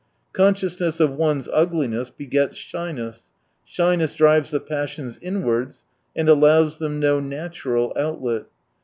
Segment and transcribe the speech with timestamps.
[0.33, 3.33] Consciousness of one's ugliness begets shy ness,
[3.65, 5.85] shyness drives the passions inwards
[6.15, 8.47] and allows them no natural outlet.